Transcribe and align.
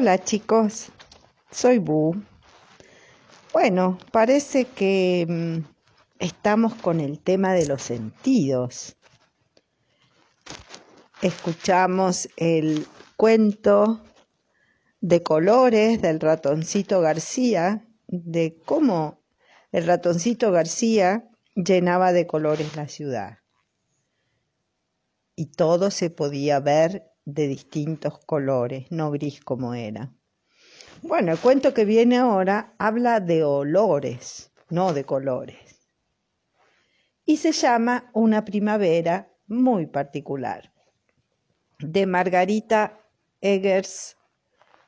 Hola 0.00 0.22
chicos, 0.22 0.92
soy 1.50 1.78
Bu. 1.78 2.14
Bueno, 3.52 3.98
parece 4.12 4.64
que 4.64 5.26
mm, 5.28 5.64
estamos 6.20 6.76
con 6.76 7.00
el 7.00 7.18
tema 7.18 7.52
de 7.52 7.66
los 7.66 7.82
sentidos. 7.82 8.96
Escuchamos 11.20 12.28
el 12.36 12.86
cuento 13.16 14.04
de 15.00 15.24
colores 15.24 16.00
del 16.00 16.20
ratoncito 16.20 17.00
García, 17.00 17.84
de 18.06 18.56
cómo 18.64 19.20
el 19.72 19.84
ratoncito 19.84 20.52
García 20.52 21.28
llenaba 21.56 22.12
de 22.12 22.28
colores 22.28 22.76
la 22.76 22.86
ciudad. 22.86 23.38
Y 25.34 25.46
todo 25.46 25.90
se 25.90 26.08
podía 26.08 26.60
ver 26.60 27.07
de 27.28 27.46
distintos 27.46 28.18
colores, 28.24 28.86
no 28.90 29.10
gris 29.10 29.40
como 29.40 29.74
era. 29.74 30.10
Bueno, 31.02 31.32
el 31.32 31.38
cuento 31.38 31.74
que 31.74 31.84
viene 31.84 32.16
ahora 32.16 32.74
habla 32.78 33.20
de 33.20 33.44
olores, 33.44 34.50
no 34.70 34.94
de 34.94 35.04
colores. 35.04 35.86
Y 37.26 37.36
se 37.36 37.52
llama 37.52 38.10
Una 38.14 38.46
primavera 38.46 39.30
muy 39.46 39.86
particular, 39.86 40.72
de 41.78 42.06
Margarita 42.06 42.98
Eggers 43.42 44.16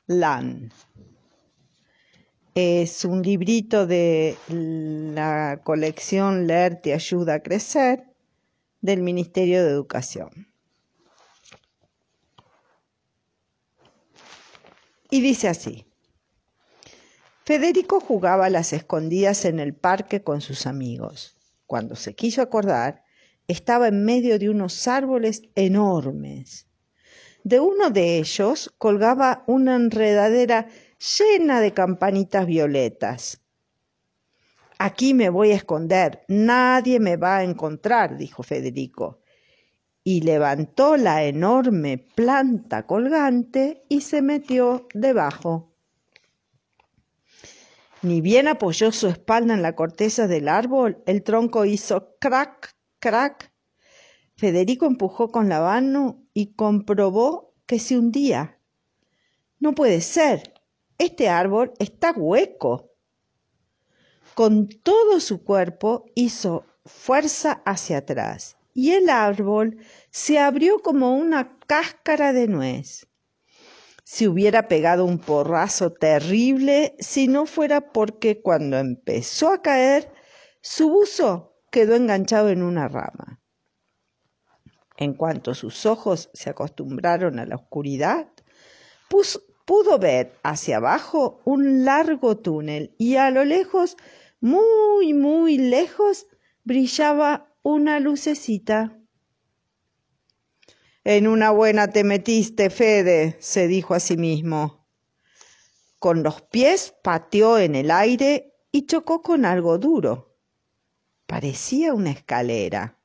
Land. 0.07 0.73
Es 2.55 3.05
un 3.05 3.21
librito 3.21 3.85
de 3.85 4.35
la 4.49 5.61
colección 5.63 6.47
Leer 6.47 6.81
te 6.81 6.93
ayuda 6.95 7.35
a 7.35 7.43
crecer 7.43 8.03
del 8.81 9.03
Ministerio 9.03 9.63
de 9.63 9.69
Educación. 9.69 10.50
Y 15.13 15.19
dice 15.19 15.49
así. 15.49 15.85
Federico 17.43 17.99
jugaba 17.99 18.45
a 18.45 18.49
las 18.49 18.71
escondidas 18.71 19.43
en 19.43 19.59
el 19.59 19.75
parque 19.75 20.23
con 20.23 20.39
sus 20.39 20.65
amigos. 20.65 21.35
Cuando 21.67 21.97
se 21.97 22.15
quiso 22.15 22.41
acordar, 22.41 23.03
estaba 23.47 23.89
en 23.89 24.05
medio 24.05 24.39
de 24.39 24.49
unos 24.49 24.87
árboles 24.87 25.41
enormes. 25.55 26.65
De 27.43 27.59
uno 27.59 27.89
de 27.89 28.19
ellos 28.19 28.73
colgaba 28.77 29.43
una 29.47 29.75
enredadera 29.75 30.69
llena 31.17 31.59
de 31.59 31.73
campanitas 31.73 32.45
violetas. 32.45 33.41
Aquí 34.79 35.13
me 35.13 35.29
voy 35.29 35.51
a 35.51 35.55
esconder, 35.55 36.23
nadie 36.29 37.01
me 37.01 37.17
va 37.17 37.37
a 37.37 37.43
encontrar, 37.43 38.17
dijo 38.17 38.43
Federico 38.43 39.20
y 40.03 40.21
levantó 40.21 40.97
la 40.97 41.23
enorme 41.23 41.97
planta 41.97 42.87
colgante 42.87 43.83
y 43.87 44.01
se 44.01 44.21
metió 44.21 44.87
debajo. 44.93 45.71
Ni 48.01 48.19
bien 48.19 48.47
apoyó 48.47 48.91
su 48.91 49.07
espalda 49.07 49.53
en 49.53 49.61
la 49.61 49.75
corteza 49.75 50.27
del 50.27 50.47
árbol, 50.47 51.03
el 51.05 51.21
tronco 51.21 51.65
hizo 51.65 52.15
crack, 52.19 52.75
crack. 52.99 53.51
Federico 54.35 54.87
empujó 54.87 55.31
con 55.31 55.49
la 55.49 55.61
mano 55.61 56.23
y 56.33 56.53
comprobó 56.53 57.53
que 57.67 57.77
se 57.77 57.99
hundía. 57.99 58.59
No 59.59 59.75
puede 59.75 60.01
ser. 60.01 60.55
Este 60.97 61.29
árbol 61.29 61.73
está 61.77 62.11
hueco. 62.11 62.89
Con 64.33 64.67
todo 64.67 65.19
su 65.19 65.43
cuerpo 65.43 66.05
hizo 66.15 66.65
fuerza 66.85 67.61
hacia 67.65 67.99
atrás 67.99 68.57
y 68.73 68.91
el 68.91 69.09
árbol 69.09 69.77
se 70.09 70.39
abrió 70.39 70.79
como 70.79 71.15
una 71.15 71.57
cáscara 71.67 72.33
de 72.33 72.47
nuez. 72.47 73.07
Se 74.03 74.27
hubiera 74.27 74.67
pegado 74.67 75.05
un 75.05 75.19
porrazo 75.19 75.93
terrible 75.93 76.95
si 76.99 77.27
no 77.27 77.45
fuera 77.45 77.91
porque 77.91 78.41
cuando 78.41 78.77
empezó 78.77 79.53
a 79.53 79.61
caer, 79.61 80.11
su 80.61 80.89
buzo 80.89 81.55
quedó 81.71 81.95
enganchado 81.95 82.49
en 82.49 82.61
una 82.61 82.87
rama. 82.87 83.41
En 84.97 85.13
cuanto 85.13 85.55
sus 85.55 85.85
ojos 85.85 86.29
se 86.33 86.49
acostumbraron 86.49 87.39
a 87.39 87.45
la 87.45 87.55
oscuridad, 87.55 88.27
pudo 89.65 89.97
ver 89.97 90.33
hacia 90.43 90.77
abajo 90.77 91.41
un 91.45 91.85
largo 91.85 92.37
túnel 92.37 92.93
y 92.97 93.15
a 93.15 93.31
lo 93.31 93.45
lejos, 93.45 93.97
muy, 94.39 95.13
muy 95.13 95.57
lejos, 95.57 96.27
brillaba 96.63 97.50
una 97.63 97.99
lucecita. 97.99 98.97
En 101.03 101.27
una 101.27 101.51
buena 101.51 101.89
te 101.89 102.03
metiste, 102.03 102.69
Fede, 102.69 103.37
se 103.39 103.67
dijo 103.67 103.93
a 103.93 103.99
sí 103.99 104.17
mismo. 104.17 104.87
Con 105.99 106.23
los 106.23 106.41
pies 106.41 106.95
pateó 107.03 107.59
en 107.59 107.75
el 107.75 107.91
aire 107.91 108.55
y 108.71 108.87
chocó 108.87 109.21
con 109.21 109.45
algo 109.45 109.77
duro. 109.77 110.35
Parecía 111.27 111.93
una 111.93 112.11
escalera. 112.11 112.97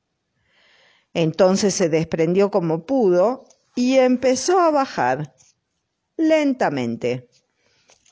Entonces 1.13 1.75
se 1.75 1.89
desprendió 1.89 2.51
como 2.51 2.87
pudo 2.87 3.45
y 3.75 3.97
empezó 3.97 4.59
a 4.59 4.71
bajar 4.71 5.35
lentamente. 6.17 7.29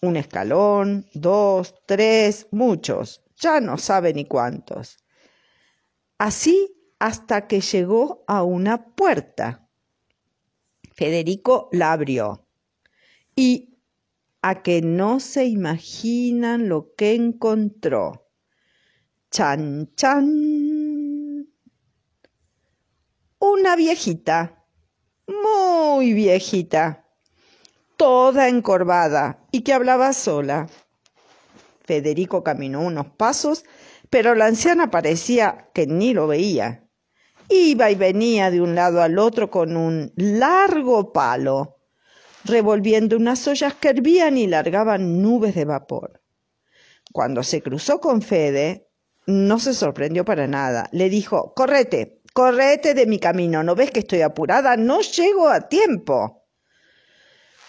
Un 0.03 0.17
escalón, 0.17 1.07
dos, 1.15 1.75
tres, 1.87 2.49
muchos, 2.51 3.23
ya 3.37 3.61
no 3.61 3.79
sabe 3.79 4.13
ni 4.13 4.27
cuántos 4.27 5.04
así 6.19 6.75
hasta 6.99 7.47
que 7.47 7.61
llegó 7.61 8.25
a 8.27 8.43
una 8.43 8.95
puerta. 8.95 9.69
Federico 10.95 11.69
la 11.73 11.93
abrió 11.93 12.47
y 13.35 13.79
a 14.43 14.63
que 14.63 14.83
no 14.83 15.21
se 15.21 15.47
imaginan 15.47 16.69
lo 16.69 16.95
que 16.95 17.15
encontró. 17.15 18.31
Chan, 19.31 19.91
chan. 19.97 21.49
Una 23.39 23.77
viejita, 23.77 24.65
muy 25.27 26.13
viejita, 26.13 27.07
toda 27.97 28.49
encorvada 28.49 29.47
y 29.51 29.63
que 29.63 29.73
hablaba 29.73 30.13
sola. 30.13 30.69
Federico 31.85 32.45
caminó 32.45 32.81
unos 32.83 33.07
pasos 33.09 33.65
pero 34.15 34.37
la 34.37 34.47
anciana 34.47 34.93
parecía 34.93 35.71
que 35.75 35.89
ni 35.89 36.15
lo 36.15 36.29
veía. 36.29 36.87
Iba 37.49 37.91
y 37.91 37.97
venía 37.97 38.53
de 38.53 38.61
un 38.61 38.77
lado 38.77 39.03
al 39.03 39.19
otro 39.19 39.51
con 39.51 39.77
un 39.77 40.13
largo 40.15 41.13
palo, 41.13 41.81
revolviendo 42.45 43.17
unas 43.17 43.49
ollas 43.49 43.75
que 43.75 43.89
hervían 43.89 44.39
y 44.39 44.47
largaban 44.47 45.21
nubes 45.21 45.57
de 45.57 45.65
vapor. 45.65 46.23
Cuando 47.13 47.43
se 47.43 47.61
cruzó 47.61 47.99
con 47.99 48.23
Fede, 48.23 48.87
no 49.27 49.59
se 49.59 49.75
sorprendió 49.75 50.25
para 50.25 50.47
nada. 50.47 50.89
Le 50.93 51.11
dijo, 51.11 51.53
correte, 51.53 52.23
correte 52.33 52.95
de 52.95 53.07
mi 53.07 53.19
camino, 53.19 53.65
¿no 53.65 53.75
ves 53.75 53.91
que 53.91 53.99
estoy 53.99 54.23
apurada? 54.23 54.77
No 54.77 55.01
llego 55.01 55.49
a 55.49 55.63
tiempo. 55.63 56.47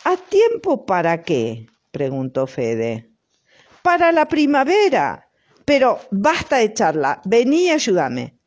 ¿A 0.03 0.15
tiempo 0.15 0.85
para 0.85 1.23
qué? 1.23 1.65
preguntó 1.89 2.45
Fede. 2.45 3.09
Para 3.81 4.11
la 4.11 4.27
primavera. 4.27 5.24
Pero 5.65 5.99
basta 6.11 6.57
de 6.57 6.73
charla, 6.73 7.21
vení 7.25 7.65
y 7.65 7.69
ayúdame. 7.71 8.37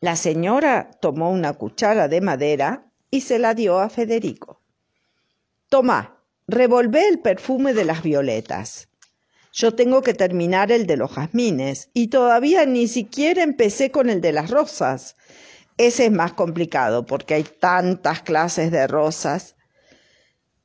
La 0.00 0.16
señora 0.16 0.90
tomó 1.00 1.30
una 1.30 1.52
cuchara 1.52 2.08
de 2.08 2.20
madera 2.20 2.86
y 3.10 3.22
se 3.22 3.38
la 3.38 3.54
dio 3.54 3.80
a 3.80 3.90
Federico. 3.90 4.62
Toma, 5.68 6.16
revolvé 6.46 7.08
el 7.08 7.18
perfume 7.18 7.74
de 7.74 7.84
las 7.84 8.02
violetas. 8.02 8.88
Yo 9.52 9.74
tengo 9.74 10.00
que 10.02 10.14
terminar 10.14 10.70
el 10.70 10.86
de 10.86 10.96
los 10.96 11.10
jazmines 11.12 11.90
y 11.92 12.06
todavía 12.06 12.64
ni 12.66 12.86
siquiera 12.86 13.42
empecé 13.42 13.90
con 13.90 14.08
el 14.08 14.20
de 14.20 14.32
las 14.32 14.48
rosas. 14.48 15.16
Ese 15.76 16.06
es 16.06 16.12
más 16.12 16.34
complicado 16.34 17.04
porque 17.04 17.34
hay 17.34 17.42
tantas 17.42 18.22
clases 18.22 18.70
de 18.70 18.86
rosas. 18.86 19.56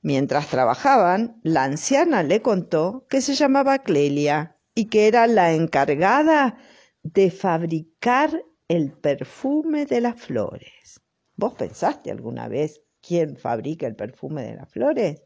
Mientras 0.04 0.48
trabajaban, 0.48 1.40
la 1.42 1.64
anciana 1.64 2.22
le 2.22 2.44
contó 2.44 3.08
que 3.10 3.22
se 3.22 3.34
llamaba 3.34 3.80
Clelia 3.80 4.55
y 4.76 4.86
que 4.86 5.08
era 5.08 5.26
la 5.26 5.54
encargada 5.54 6.58
de 7.02 7.32
fabricar 7.32 8.44
el 8.68 8.92
perfume 8.92 9.86
de 9.86 10.02
las 10.02 10.20
flores. 10.20 11.00
¿Vos 11.38 11.54
pensaste 11.54 12.12
alguna 12.12 12.48
vez 12.48 12.82
quién 13.02 13.38
fabrica 13.38 13.88
el 13.88 13.96
perfume 13.96 14.44
de 14.44 14.56
las 14.56 14.70
flores? 14.70 15.22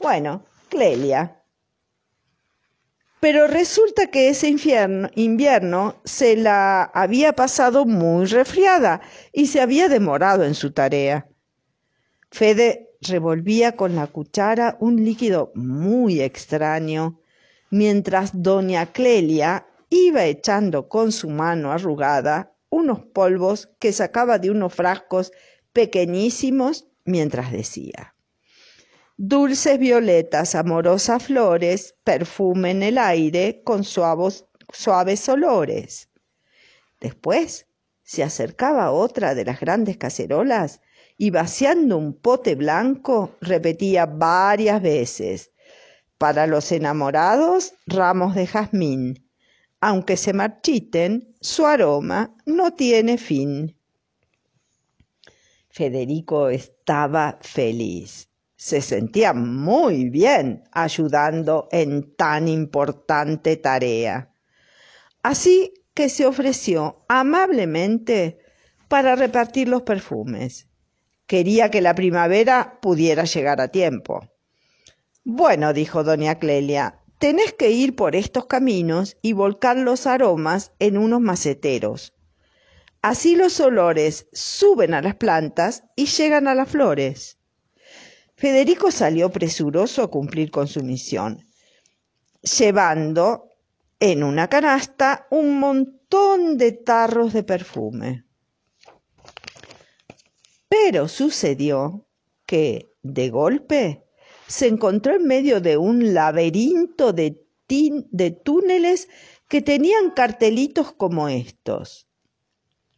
Bueno, 0.00 0.46
Clelia. 0.68 1.38
Pero 3.20 3.46
resulta 3.46 4.08
que 4.08 4.30
ese 4.30 4.48
invierno 4.48 6.00
se 6.04 6.36
la 6.36 6.82
había 6.82 7.34
pasado 7.34 7.84
muy 7.84 8.24
resfriada 8.26 9.00
y 9.32 9.46
se 9.46 9.60
había 9.60 9.88
demorado 9.88 10.44
en 10.44 10.54
su 10.54 10.72
tarea. 10.72 11.28
Fede 12.30 12.90
revolvía 13.00 13.76
con 13.76 13.94
la 13.94 14.06
cuchara 14.06 14.76
un 14.80 15.04
líquido 15.04 15.52
muy 15.54 16.20
extraño 16.20 17.21
mientras 17.72 18.30
doña 18.34 18.92
Clelia 18.92 19.66
iba 19.88 20.26
echando 20.26 20.90
con 20.90 21.10
su 21.10 21.30
mano 21.30 21.72
arrugada 21.72 22.54
unos 22.68 23.00
polvos 23.00 23.70
que 23.78 23.94
sacaba 23.94 24.38
de 24.38 24.50
unos 24.50 24.74
frascos 24.74 25.32
pequeñísimos 25.72 26.86
mientras 27.06 27.50
decía 27.50 28.14
Dulces 29.16 29.78
violetas, 29.78 30.54
amorosas 30.54 31.24
flores, 31.24 31.94
perfumen 32.04 32.82
el 32.82 32.98
aire 32.98 33.62
con 33.64 33.84
suavos, 33.84 34.46
suaves 34.70 35.26
olores. 35.28 36.10
Después 37.00 37.66
se 38.02 38.22
acercaba 38.22 38.90
otra 38.90 39.34
de 39.34 39.46
las 39.46 39.60
grandes 39.60 39.96
cacerolas 39.96 40.80
y 41.16 41.30
vaciando 41.30 41.96
un 41.96 42.12
pote 42.12 42.54
blanco 42.54 43.36
repetía 43.40 44.04
varias 44.04 44.82
veces, 44.82 45.51
para 46.22 46.46
los 46.46 46.70
enamorados 46.70 47.74
ramos 47.84 48.36
de 48.36 48.46
jazmín, 48.46 49.28
aunque 49.80 50.16
se 50.16 50.32
marchiten, 50.32 51.34
su 51.40 51.66
aroma 51.66 52.36
no 52.46 52.74
tiene 52.74 53.18
fin. 53.18 53.76
Federico 55.68 56.48
estaba 56.48 57.40
feliz. 57.40 58.28
Se 58.54 58.82
sentía 58.82 59.32
muy 59.32 60.10
bien 60.10 60.62
ayudando 60.70 61.66
en 61.72 62.14
tan 62.14 62.46
importante 62.46 63.56
tarea. 63.56 64.32
Así 65.24 65.74
que 65.92 66.08
se 66.08 66.24
ofreció 66.24 67.04
amablemente 67.08 68.38
para 68.86 69.16
repartir 69.16 69.66
los 69.66 69.82
perfumes. 69.82 70.68
Quería 71.26 71.68
que 71.72 71.80
la 71.80 71.96
primavera 71.96 72.78
pudiera 72.80 73.24
llegar 73.24 73.60
a 73.60 73.72
tiempo. 73.72 74.31
Bueno, 75.24 75.72
dijo 75.72 76.02
doña 76.02 76.40
Clelia, 76.40 76.98
tenés 77.18 77.52
que 77.52 77.70
ir 77.70 77.94
por 77.94 78.16
estos 78.16 78.46
caminos 78.46 79.16
y 79.22 79.34
volcar 79.34 79.76
los 79.76 80.08
aromas 80.08 80.72
en 80.80 80.98
unos 80.98 81.20
maceteros. 81.20 82.12
Así 83.02 83.36
los 83.36 83.60
olores 83.60 84.26
suben 84.32 84.94
a 84.94 85.02
las 85.02 85.14
plantas 85.14 85.84
y 85.94 86.06
llegan 86.06 86.48
a 86.48 86.54
las 86.56 86.68
flores. 86.68 87.38
Federico 88.34 88.90
salió 88.90 89.30
presuroso 89.30 90.02
a 90.02 90.10
cumplir 90.10 90.50
con 90.50 90.66
su 90.66 90.82
misión, 90.82 91.46
llevando 92.42 93.48
en 94.00 94.24
una 94.24 94.48
canasta 94.48 95.28
un 95.30 95.60
montón 95.60 96.58
de 96.58 96.72
tarros 96.72 97.32
de 97.32 97.44
perfume. 97.44 98.24
Pero 100.68 101.06
sucedió 101.06 102.08
que, 102.44 102.90
de 103.02 103.30
golpe, 103.30 104.04
se 104.52 104.66
encontró 104.66 105.14
en 105.14 105.24
medio 105.26 105.62
de 105.62 105.78
un 105.78 106.12
laberinto 106.12 107.14
de, 107.14 107.42
de 107.68 108.30
túneles 108.32 109.08
que 109.48 109.62
tenían 109.62 110.10
cartelitos 110.10 110.92
como 110.92 111.30
estos. 111.30 112.06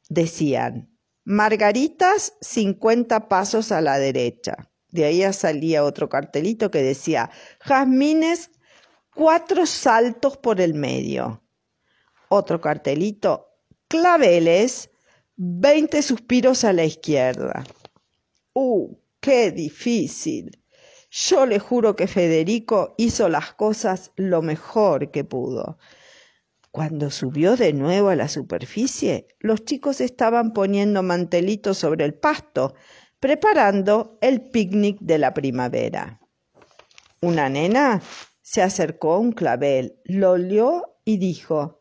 Decían, 0.09 0.91
Margaritas, 1.23 2.35
50 2.41 3.29
pasos 3.29 3.71
a 3.71 3.81
la 3.81 4.01
derecha. 4.01 4.69
De 4.91 5.05
ahí 5.05 5.33
salía 5.33 5.85
otro 5.85 6.09
cartelito 6.09 6.73
que 6.73 6.83
decía, 6.83 7.31
Jazmines, 7.61 8.51
cuatro 9.15 9.65
saltos 9.65 10.37
por 10.37 10.61
el 10.61 10.75
medio. 10.75 11.41
Otro 12.31 12.61
cartelito, 12.61 13.47
claveles, 13.87 14.91
veinte 15.37 16.03
suspiros 16.03 16.65
a 16.65 16.73
la 16.73 16.85
izquierda. 16.85 17.63
¡Uh, 18.53 18.97
qué 19.21 19.53
difícil! 19.53 20.64
Yo 21.17 21.47
le 21.47 21.61
juro 21.61 21.95
que 21.95 22.09
Federico 22.09 22.97
hizo 22.99 23.29
las 23.29 23.55
cosas 23.55 24.11
lo 24.17 24.43
mejor 24.43 25.13
que 25.13 25.23
pudo. 25.23 25.79
Cuando 26.73 27.09
subió 27.09 27.55
de 27.55 27.73
nuevo 27.73 28.09
a 28.09 28.17
la 28.17 28.27
superficie, 28.27 29.29
los 29.39 29.65
chicos 29.65 30.01
estaban 30.01 30.53
poniendo 30.53 31.05
mantelitos 31.05 31.79
sobre 31.79 32.05
el 32.05 32.15
pasto, 32.15 32.75
preparando 33.21 34.19
el 34.23 34.51
picnic 34.51 34.99
de 34.99 35.19
la 35.19 35.33
primavera. 35.33 36.21
Una 37.21 37.49
nena 37.49 38.03
se 38.43 38.63
acercó 38.63 39.13
a 39.13 39.19
un 39.19 39.31
clavel, 39.31 40.01
lo 40.07 40.33
olió 40.33 40.97
y 41.05 41.19
dijo, 41.19 41.81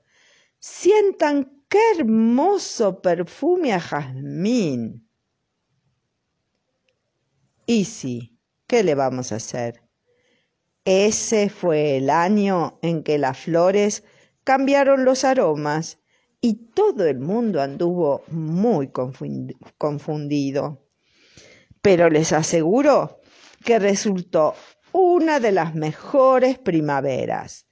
sientan 0.59 1.63
qué 1.69 1.79
hermoso 1.97 3.01
perfume 3.01 3.73
a 3.73 3.79
jazmín. 3.79 5.09
Y 7.65 7.85
sí, 7.85 8.32
¿qué 8.73 8.81
le 8.81 8.95
vamos 8.95 9.31
a 9.31 9.35
hacer? 9.35 9.83
Ese 10.83 11.49
fue 11.49 11.97
el 11.97 12.09
año 12.09 12.79
en 12.81 13.03
que 13.03 13.19
las 13.19 13.37
flores 13.37 14.03
cambiaron 14.43 15.05
los 15.05 15.23
aromas 15.25 15.99
y 16.41 16.55
todo 16.73 17.05
el 17.05 17.19
mundo 17.19 17.61
anduvo 17.61 18.23
muy 18.29 18.89
confundido. 19.77 20.87
Pero 21.83 22.09
les 22.09 22.33
aseguro 22.33 23.21
que 23.63 23.77
resultó 23.77 24.55
una 24.91 25.39
de 25.39 25.51
las 25.51 25.75
mejores 25.75 26.57
primaveras, 26.57 27.67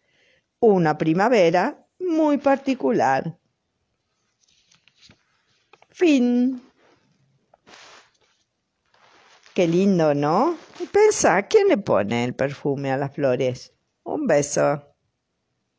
una 0.59 0.99
primavera 0.99 1.83
muy 1.97 2.37
particular. 2.37 3.39
Fin. 5.89 6.61
Qué 9.53 9.67
lindo, 9.67 10.13
¿no? 10.13 10.57
Pensa, 10.93 11.47
¿quién 11.47 11.67
le 11.67 11.77
pone 11.77 12.23
el 12.23 12.33
perfume 12.33 12.91
a 12.91 12.97
las 12.97 13.13
flores? 13.13 13.73
Un 14.03 14.25
beso. 14.25 14.90